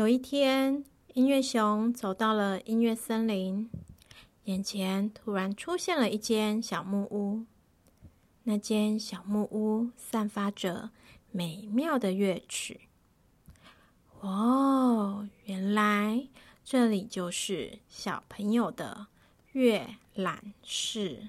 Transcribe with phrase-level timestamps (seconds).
[0.00, 3.68] 有一天，音乐熊走到了音乐森林，
[4.44, 7.44] 眼前突然出现了一间小木屋。
[8.44, 10.88] 那间小木屋散发着
[11.30, 12.88] 美妙的乐曲。
[14.20, 16.28] 哦，原来
[16.64, 19.08] 这里就是小朋友的
[19.52, 21.28] 阅览室。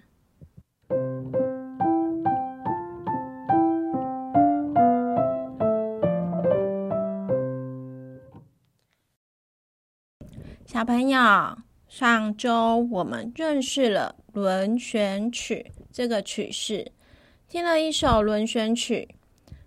[10.71, 11.19] 小朋友，
[11.89, 16.93] 上周我们认识了轮旋曲这个曲式，
[17.49, 19.09] 听了一首轮旋曲。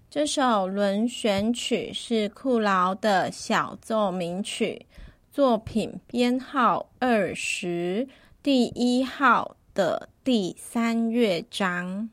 [0.08, 4.86] 这首轮旋曲是库劳的小奏鸣曲，
[5.30, 8.08] 作品编号二十，
[8.42, 12.08] 第一号的第三乐章。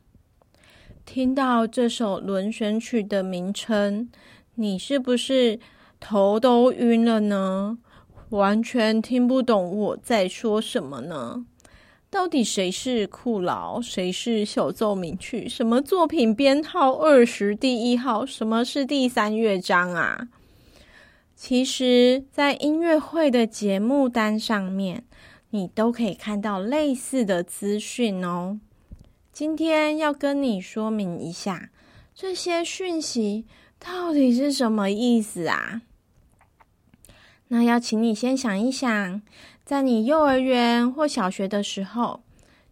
[1.05, 4.11] 听到这首轮旋曲的名称，
[4.55, 5.61] 你是不是
[6.01, 7.77] 头都晕了呢？
[8.31, 11.45] 完全听不懂我在说什么呢？
[12.09, 13.81] 到底谁是库劳？
[13.81, 15.49] 谁是小奏鸣曲？
[15.49, 18.25] 什么作品编号二十第一号？
[18.25, 20.29] 什么是第三乐章啊？
[21.35, 25.03] 其实，在音乐会的节目单上面，
[25.49, 28.61] 你都可以看到类似的资讯哦。
[29.33, 31.69] 今天要跟你说明一下，
[32.15, 33.45] 这些讯息
[33.77, 35.81] 到底是什么意思啊？
[37.53, 39.21] 那要请你先想一想，
[39.65, 42.23] 在你幼儿园或小学的时候，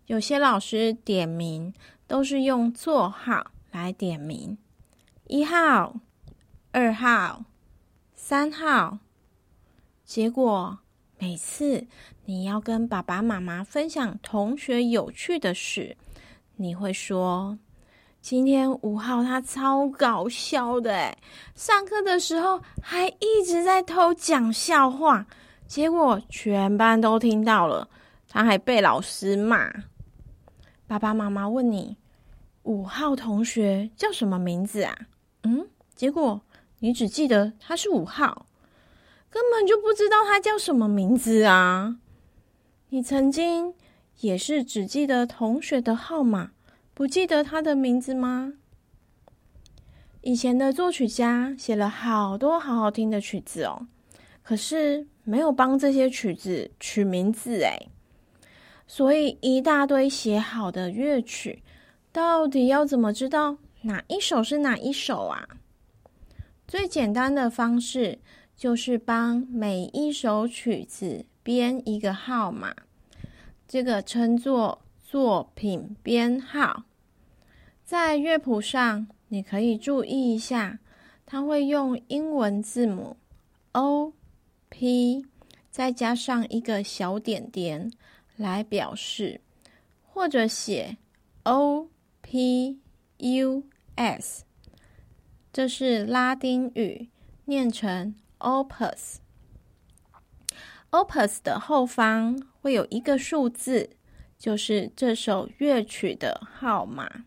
[0.05, 1.73] 有些老师点名
[2.07, 4.57] 都是用座号来点名，
[5.27, 5.99] 一号、
[6.71, 7.43] 二号、
[8.15, 8.99] 三号。
[10.05, 10.79] 结果
[11.17, 11.85] 每次
[12.23, 15.97] 你要跟爸爸妈妈分享同学有趣的事，
[16.55, 17.59] 你会说。
[18.21, 21.17] 今天五号他超搞笑的诶，
[21.55, 25.25] 上课的时候还一直在偷讲笑话，
[25.65, 27.89] 结果全班都听到了，
[28.27, 29.71] 他还被老师骂。
[30.85, 31.97] 爸爸妈妈问你，
[32.63, 34.95] 五号同学叫什么名字啊？
[35.43, 36.41] 嗯，结果
[36.79, 38.45] 你只记得他是五号，
[39.29, 41.95] 根本就不知道他叫什么名字啊。
[42.89, 43.73] 你曾经
[44.19, 46.51] 也是只记得同学的号码。
[46.99, 48.55] 不记得他的名字吗？
[50.19, 53.87] 以前的作曲家写了好多好好听的曲子哦，
[54.43, 57.87] 可是没有帮这些曲子取名字诶，
[58.85, 61.63] 所以一大堆写好的乐曲，
[62.11, 65.47] 到底要怎么知道哪一首是哪一首啊？
[66.67, 68.19] 最简单的方式
[68.57, 72.75] 就是帮每一首曲子编一个号码，
[73.65, 76.83] 这个称作作品编号。
[77.89, 80.77] 在乐谱上，你可以注意一下，
[81.25, 83.17] 它会用英文字母
[83.71, 84.13] O、
[84.69, 85.25] P，
[85.71, 87.91] 再加上一个小点点
[88.35, 89.41] 来表示，
[90.03, 90.97] 或者写
[91.41, 91.89] O、
[92.21, 92.79] P、
[93.17, 93.63] U、
[93.95, 94.43] S，
[95.51, 97.09] 这是拉丁语，
[97.45, 99.15] 念成 Opus。
[100.91, 103.89] Opus 的后方会有一个数字，
[104.37, 107.25] 就是这首乐曲的号码。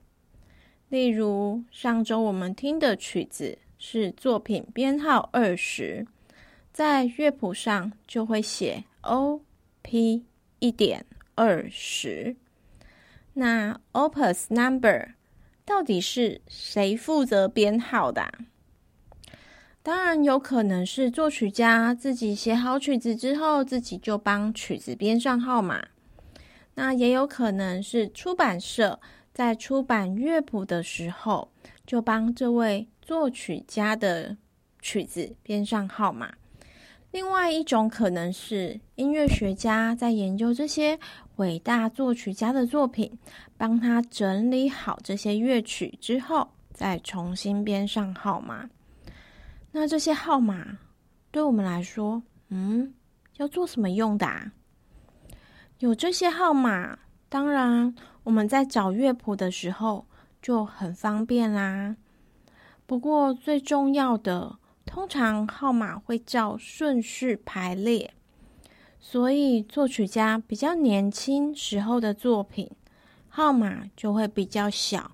[0.92, 6.06] 例如，上周我们听的曲子是作品编号二十，
[6.70, 10.26] 在乐谱上就会写 O.P.
[10.58, 12.36] 一点二十。
[13.32, 15.14] 那 Opus Number
[15.64, 18.32] 到底是谁负责编号的啊？
[19.82, 25.86] 当然有可能是作曲家自己写好曲子之后，自己就帮曲子编上号码。
[26.74, 29.00] 那也有可能是出版社。
[29.32, 31.50] 在出版乐谱的时候，
[31.86, 34.36] 就帮这位作曲家的
[34.80, 36.32] 曲子编上号码。
[37.10, 40.98] 另外一种可能是音乐学家在研究这些
[41.36, 43.10] 伟大作曲家的作品，
[43.56, 48.68] 帮他整理好这些乐曲之后，再重新编上号码。
[49.70, 50.78] 那这些号码
[51.30, 52.92] 对我们来说，嗯，
[53.38, 54.52] 要做什么用的啊？
[55.78, 56.98] 有这些号码，
[57.30, 57.94] 当然。
[58.24, 60.06] 我们在找乐谱的时候
[60.40, 61.96] 就很方便啦。
[62.86, 68.12] 不过最重要的，通常号码会照顺序排列，
[69.00, 72.70] 所以作曲家比较年轻时候的作品，
[73.28, 75.12] 号码就会比较小。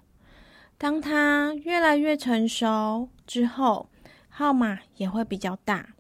[0.77, 3.89] 当他越来越成熟之后，
[4.29, 5.91] 号码也会比较大。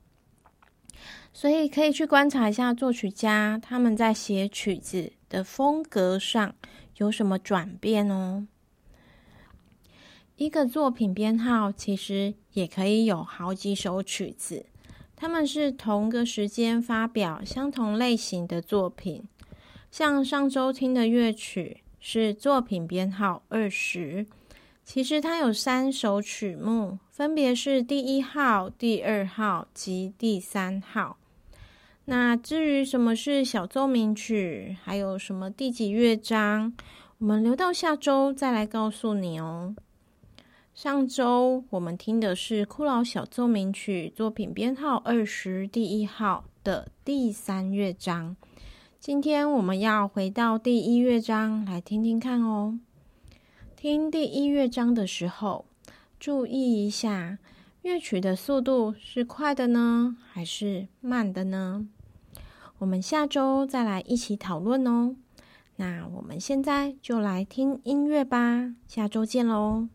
[1.32, 6.54] 所以可以去观察一下作曲家他们在写曲子的风格上。
[6.96, 8.48] 有什么转变哦？
[10.34, 14.66] 一个作品编号其实也可以有好几首曲子，
[15.14, 19.28] 他们是同个时间发表相同类型的作品。
[19.92, 24.26] 像上周听的乐曲是作品编号二十，
[24.84, 31.16] 其实它有三首曲目，分别是第一号、第二号及第三号。
[32.10, 36.72] 那至于什么是小奏鸣曲，还有什么第几乐章，
[37.19, 39.76] 我们留到下周再来告诉你哦。
[40.72, 48.34] 上周我们听的是《库劳小奏鸣曲》作品编号二十第一号的第三乐章。
[48.99, 52.81] 今天我们要回到第一乐章来听听看哦。
[53.76, 55.66] 听第一乐章的时候，
[56.19, 57.37] 注意一下
[57.82, 61.87] 乐曲的速度是快的呢，还是慢的呢？
[62.78, 65.16] 我们下周再来一起讨论哦。
[65.76, 69.88] 那我们现在就来听音乐吧，下周见喽。